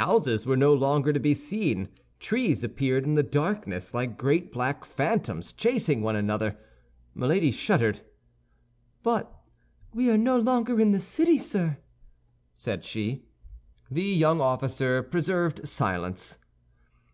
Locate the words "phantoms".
4.86-5.52